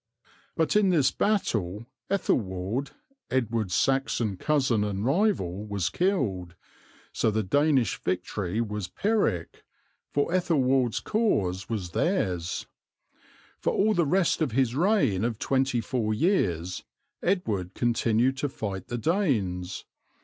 [0.55, 2.93] But in this battle Ethelwald,
[3.29, 6.55] Edward's Saxon cousin and rival, was killed,
[7.13, 9.63] so the Danish victory was Pyrrhic,
[10.09, 12.65] for Ethelwald's cause was theirs.
[13.59, 16.83] For all the rest of his reign of twenty four years
[17.21, 19.85] Edward continued to fight the Danes.